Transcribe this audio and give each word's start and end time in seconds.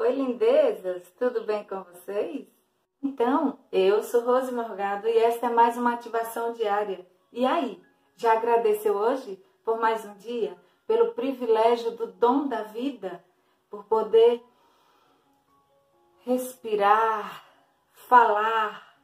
Oi, 0.00 0.12
lindezas! 0.12 1.10
Tudo 1.18 1.42
bem 1.42 1.64
com 1.64 1.82
vocês? 1.82 2.46
Então, 3.02 3.58
eu 3.72 4.00
sou 4.00 4.20
Rose 4.24 4.52
Morgado 4.52 5.08
e 5.08 5.18
esta 5.18 5.46
é 5.46 5.50
mais 5.50 5.76
uma 5.76 5.94
ativação 5.94 6.52
diária. 6.52 7.04
E 7.32 7.44
aí, 7.44 7.82
já 8.14 8.34
agradeceu 8.34 8.94
hoje 8.94 9.42
por 9.64 9.80
mais 9.80 10.04
um 10.04 10.14
dia? 10.14 10.56
Pelo 10.86 11.14
privilégio 11.14 11.96
do 11.96 12.06
dom 12.06 12.46
da 12.46 12.62
vida? 12.62 13.24
Por 13.68 13.86
poder 13.86 14.40
respirar, 16.20 17.44
falar, 17.90 19.00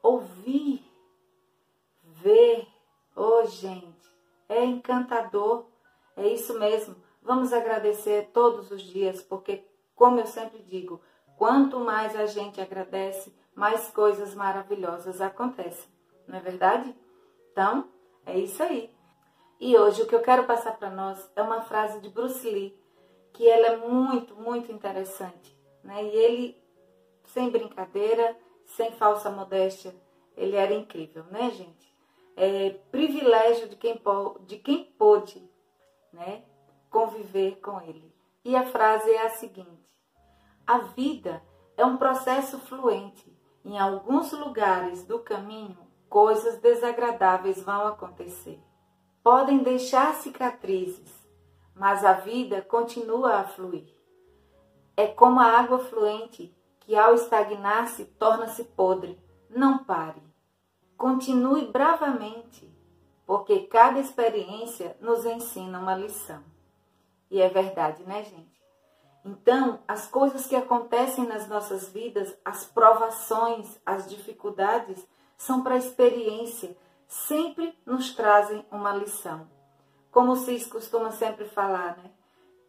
ouvir, 0.00 0.80
ver? 2.04 2.68
Oh, 3.16 3.44
gente, 3.46 4.08
é 4.48 4.64
encantador. 4.64 5.66
É 6.16 6.28
isso 6.28 6.56
mesmo. 6.56 6.94
Vamos 7.20 7.52
agradecer 7.52 8.30
todos 8.32 8.70
os 8.70 8.82
dias, 8.82 9.20
porque 9.20 9.64
como 9.96 10.20
eu 10.20 10.26
sempre 10.26 10.62
digo, 10.62 11.00
quanto 11.36 11.80
mais 11.80 12.14
a 12.14 12.26
gente 12.26 12.60
agradece, 12.60 13.34
mais 13.54 13.90
coisas 13.90 14.34
maravilhosas 14.34 15.20
acontecem. 15.20 15.88
Não 16.28 16.36
é 16.36 16.40
verdade? 16.40 16.94
Então, 17.50 17.88
é 18.24 18.38
isso 18.38 18.62
aí. 18.62 18.94
E 19.58 19.76
hoje 19.76 20.02
o 20.02 20.06
que 20.06 20.14
eu 20.14 20.20
quero 20.20 20.44
passar 20.44 20.76
para 20.76 20.90
nós 20.90 21.30
é 21.34 21.42
uma 21.42 21.62
frase 21.62 21.98
de 22.00 22.10
Bruce 22.10 22.48
Lee, 22.48 22.78
que 23.32 23.48
ela 23.48 23.68
é 23.68 23.76
muito, 23.78 24.36
muito 24.36 24.70
interessante. 24.70 25.58
Né? 25.82 26.04
E 26.04 26.08
ele, 26.08 26.62
sem 27.24 27.48
brincadeira, 27.48 28.36
sem 28.66 28.92
falsa 28.92 29.30
modéstia, 29.30 29.94
ele 30.36 30.56
era 30.56 30.74
incrível, 30.74 31.24
né, 31.30 31.50
gente? 31.50 31.86
É 32.36 32.70
privilégio 32.90 33.68
de 33.68 33.76
quem, 33.76 33.98
de 34.40 34.58
quem 34.58 34.84
pôde 34.84 35.42
né, 36.12 36.44
conviver 36.90 37.58
com 37.60 37.80
ele. 37.80 38.14
E 38.44 38.54
a 38.54 38.66
frase 38.66 39.10
é 39.10 39.22
a 39.22 39.30
seguinte: 39.30 39.85
a 40.66 40.78
vida 40.78 41.42
é 41.76 41.84
um 41.84 41.96
processo 41.96 42.58
fluente. 42.58 43.32
Em 43.64 43.78
alguns 43.78 44.32
lugares 44.32 45.04
do 45.04 45.20
caminho, 45.20 45.78
coisas 46.08 46.58
desagradáveis 46.58 47.62
vão 47.62 47.86
acontecer. 47.86 48.60
Podem 49.22 49.62
deixar 49.62 50.14
cicatrizes, 50.14 51.12
mas 51.74 52.04
a 52.04 52.14
vida 52.14 52.62
continua 52.62 53.36
a 53.36 53.44
fluir. 53.44 53.88
É 54.96 55.06
como 55.06 55.38
a 55.38 55.44
água 55.44 55.78
fluente 55.78 56.52
que, 56.80 56.96
ao 56.96 57.14
estagnar-se, 57.14 58.04
torna-se 58.04 58.64
podre. 58.64 59.20
Não 59.48 59.84
pare. 59.84 60.22
Continue 60.96 61.66
bravamente, 61.66 62.72
porque 63.26 63.66
cada 63.66 64.00
experiência 64.00 64.96
nos 65.00 65.24
ensina 65.24 65.78
uma 65.78 65.94
lição. 65.94 66.42
E 67.30 67.40
é 67.40 67.48
verdade, 67.48 68.02
né, 68.04 68.24
gente? 68.24 68.55
Então, 69.26 69.80
as 69.88 70.06
coisas 70.06 70.46
que 70.46 70.54
acontecem 70.54 71.26
nas 71.26 71.48
nossas 71.48 71.88
vidas, 71.88 72.32
as 72.44 72.64
provações, 72.64 73.76
as 73.84 74.08
dificuldades, 74.08 75.04
são 75.36 75.64
para 75.64 75.76
experiência, 75.76 76.76
sempre 77.08 77.76
nos 77.84 78.14
trazem 78.14 78.64
uma 78.70 78.94
lição. 78.94 79.50
Como 80.12 80.30
o 80.30 80.36
Cis 80.36 80.64
costuma 80.68 81.10
sempre 81.10 81.44
falar, 81.44 81.96
né? 81.96 82.12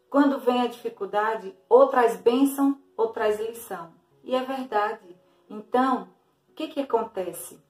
Quando 0.09 0.39
vem 0.39 0.63
a 0.63 0.67
dificuldade, 0.67 1.55
ou 1.69 1.89
traz 1.89 2.17
bênção 2.17 2.81
ou 2.97 3.09
traz 3.09 3.39
lição. 3.39 3.93
E 4.23 4.33
é 4.35 4.43
verdade. 4.43 5.15
Então, 5.47 6.09
o 6.49 6.53
que, 6.53 6.69
que 6.69 6.81
acontece? 6.81 7.63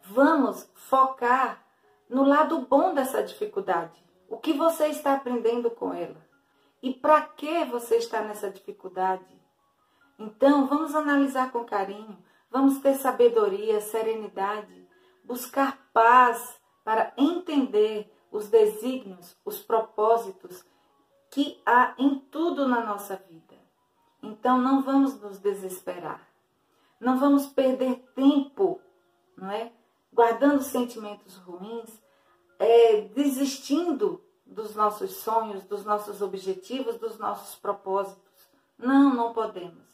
Vamos 0.00 0.70
focar 0.76 1.60
no 2.08 2.22
lado 2.22 2.60
bom 2.60 2.94
dessa 2.94 3.20
dificuldade. 3.20 4.00
O 4.28 4.36
que 4.36 4.52
você 4.52 4.86
está 4.86 5.14
aprendendo 5.14 5.72
com 5.72 5.92
ela? 5.92 6.33
E 6.84 6.92
para 6.92 7.22
que 7.22 7.64
você 7.64 7.96
está 7.96 8.20
nessa 8.20 8.50
dificuldade? 8.50 9.24
Então, 10.18 10.66
vamos 10.66 10.94
analisar 10.94 11.50
com 11.50 11.64
carinho, 11.64 12.22
vamos 12.50 12.76
ter 12.76 12.92
sabedoria, 12.96 13.80
serenidade, 13.80 14.86
buscar 15.24 15.88
paz 15.94 16.60
para 16.84 17.14
entender 17.16 18.14
os 18.30 18.50
desígnios, 18.50 19.34
os 19.46 19.62
propósitos 19.62 20.62
que 21.30 21.58
há 21.64 21.94
em 21.96 22.18
tudo 22.18 22.68
na 22.68 22.84
nossa 22.84 23.16
vida. 23.16 23.54
Então, 24.22 24.58
não 24.58 24.82
vamos 24.82 25.18
nos 25.18 25.38
desesperar. 25.38 26.28
Não 27.00 27.18
vamos 27.18 27.46
perder 27.46 28.04
tempo, 28.14 28.78
não 29.38 29.50
é? 29.50 29.72
Guardando 30.12 30.60
sentimentos 30.60 31.38
ruins, 31.38 31.98
é, 32.58 33.00
desistindo 33.14 34.22
dos 34.46 34.74
nossos 34.74 35.16
sonhos, 35.16 35.64
dos 35.64 35.84
nossos 35.84 36.20
objetivos, 36.20 36.96
dos 36.98 37.18
nossos 37.18 37.56
propósitos. 37.56 38.22
Não, 38.78 39.14
não 39.14 39.32
podemos. 39.32 39.84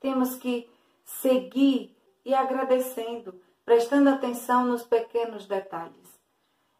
Temos 0.00 0.34
que 0.36 0.68
seguir 1.04 1.96
e 2.24 2.34
agradecendo, 2.34 3.40
prestando 3.64 4.10
atenção 4.10 4.64
nos 4.64 4.82
pequenos 4.82 5.46
detalhes. 5.46 6.20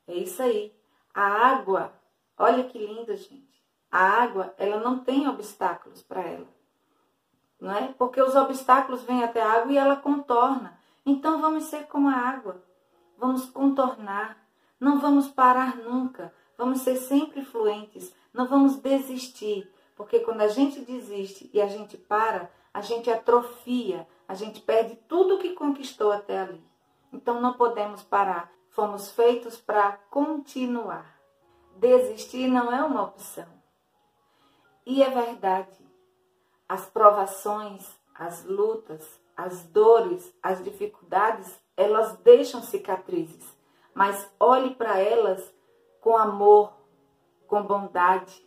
É 0.07 0.15
isso 0.15 0.43
aí. 0.43 0.75
A 1.15 1.23
água, 1.23 1.93
olha 2.37 2.65
que 2.65 2.79
linda, 2.79 3.17
gente. 3.17 3.63
A 3.91 4.05
água, 4.05 4.55
ela 4.57 4.81
não 4.81 5.01
tem 5.01 5.29
obstáculos 5.29 6.03
para 6.03 6.23
ela. 6.23 6.49
Não 7.61 7.71
é? 7.71 7.93
Porque 7.93 8.21
os 8.21 8.35
obstáculos 8.35 9.03
vêm 9.05 9.23
até 9.23 9.41
a 9.41 9.53
água 9.53 9.73
e 9.73 9.77
ela 9.77 9.97
contorna. 9.97 10.79
Então 11.07 11.41
vamos 11.41 11.65
ser 11.65 11.87
como 11.87 12.09
a 12.09 12.15
água. 12.15 12.63
Vamos 13.19 13.49
contornar. 13.51 14.37
Não 14.81 14.99
vamos 14.99 15.29
parar 15.29 15.77
nunca 15.77 16.33
Vamos 16.63 16.83
ser 16.83 16.95
sempre 16.95 17.45
fluentes, 17.45 18.15
não 18.33 18.47
vamos 18.47 18.77
desistir, 18.77 19.69
porque 19.97 20.21
quando 20.21 20.43
a 20.43 20.47
gente 20.47 20.79
desiste 20.79 21.51
e 21.53 21.61
a 21.61 21.67
gente 21.67 21.97
para, 21.97 22.49
a 22.73 22.81
gente 22.81 23.11
atrofia, 23.11 24.07
a 24.29 24.35
gente 24.35 24.61
perde 24.61 24.95
tudo 25.09 25.35
o 25.35 25.39
que 25.41 25.55
conquistou 25.55 26.13
até 26.13 26.39
ali. 26.39 26.65
Então 27.13 27.41
não 27.41 27.55
podemos 27.55 28.05
parar. 28.05 28.49
Fomos 28.71 29.11
feitos 29.11 29.57
para 29.57 29.91
continuar. 30.09 31.19
Desistir 31.79 32.47
não 32.47 32.73
é 32.73 32.85
uma 32.85 33.03
opção. 33.03 33.49
E 34.87 35.03
é 35.03 35.11
verdade. 35.11 35.85
As 36.69 36.87
provações, 36.87 37.85
as 38.15 38.45
lutas, 38.45 39.21
as 39.37 39.65
dores, 39.65 40.33
as 40.41 40.63
dificuldades, 40.63 41.61
elas 41.77 42.17
deixam 42.19 42.63
cicatrizes. 42.63 43.53
Mas 43.93 44.31
olhe 44.39 44.77
para 44.77 45.01
elas 45.01 45.52
com 46.03 46.17
amor, 46.17 46.75
com 47.47 47.63
bondade, 47.63 48.45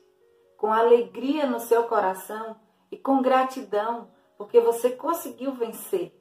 com 0.58 0.74
alegria 0.74 1.48
no 1.48 1.60
seu 1.60 1.86
coração 1.86 2.60
e 2.92 2.98
com 2.98 3.22
gratidão, 3.22 4.12
porque 4.38 4.60
você 4.60 4.92
conseguiu 4.92 5.54
vencer. 5.54 6.14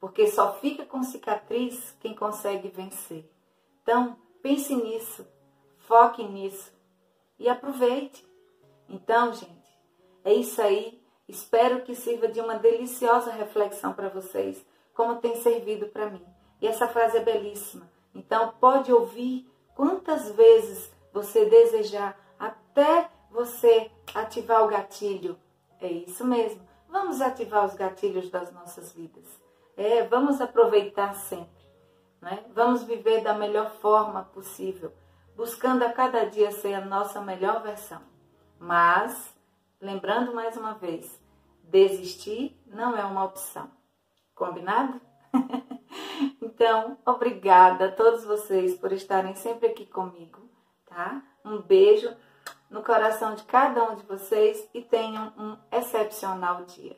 Porque 0.00 0.26
só 0.26 0.54
fica 0.54 0.84
com 0.84 1.02
cicatriz 1.02 1.94
quem 2.00 2.14
consegue 2.14 2.68
vencer. 2.68 3.30
Então, 3.82 4.16
pense 4.42 4.74
nisso, 4.74 5.26
foque 5.76 6.24
nisso 6.24 6.72
e 7.38 7.48
aproveite. 7.48 8.26
Então, 8.88 9.32
gente, 9.32 9.78
é 10.24 10.32
isso 10.32 10.60
aí. 10.60 11.00
Espero 11.28 11.82
que 11.82 11.94
sirva 11.94 12.28
de 12.28 12.40
uma 12.40 12.54
deliciosa 12.54 13.30
reflexão 13.30 13.92
para 13.92 14.08
vocês, 14.08 14.64
como 14.94 15.20
tem 15.20 15.36
servido 15.36 15.86
para 15.88 16.10
mim. 16.10 16.24
E 16.60 16.66
essa 16.66 16.88
frase 16.88 17.18
é 17.18 17.20
belíssima. 17.20 17.90
Então, 18.14 18.54
pode 18.58 18.92
ouvir 18.92 19.51
quantas 19.74 20.30
vezes 20.32 20.92
você 21.12 21.44
desejar 21.46 22.18
até 22.38 23.10
você 23.30 23.90
ativar 24.14 24.64
o 24.64 24.68
gatilho. 24.68 25.38
É 25.80 25.90
isso 25.90 26.24
mesmo. 26.24 26.60
Vamos 26.88 27.20
ativar 27.20 27.64
os 27.64 27.74
gatilhos 27.74 28.30
das 28.30 28.52
nossas 28.52 28.92
vidas. 28.92 29.24
É, 29.76 30.04
vamos 30.04 30.40
aproveitar 30.40 31.14
sempre. 31.14 31.62
Né? 32.20 32.44
Vamos 32.54 32.84
viver 32.84 33.22
da 33.22 33.34
melhor 33.34 33.70
forma 33.70 34.24
possível, 34.24 34.92
buscando 35.34 35.82
a 35.82 35.92
cada 35.92 36.24
dia 36.24 36.52
ser 36.52 36.74
a 36.74 36.84
nossa 36.84 37.20
melhor 37.20 37.62
versão. 37.62 38.00
Mas, 38.58 39.34
lembrando 39.80 40.34
mais 40.34 40.56
uma 40.56 40.74
vez, 40.74 41.20
desistir 41.64 42.56
não 42.66 42.96
é 42.96 43.04
uma 43.04 43.24
opção. 43.24 43.70
Combinado? 44.34 45.00
Então, 46.40 46.98
obrigada 47.04 47.86
a 47.86 47.92
todos 47.92 48.24
vocês 48.24 48.76
por 48.76 48.92
estarem 48.92 49.34
sempre 49.34 49.68
aqui 49.68 49.86
comigo, 49.86 50.38
tá? 50.86 51.22
Um 51.44 51.60
beijo 51.60 52.14
no 52.70 52.82
coração 52.82 53.34
de 53.34 53.42
cada 53.44 53.90
um 53.90 53.96
de 53.96 54.04
vocês 54.04 54.68
e 54.72 54.80
tenham 54.80 55.32
um 55.38 55.56
excepcional 55.70 56.64
dia. 56.64 56.96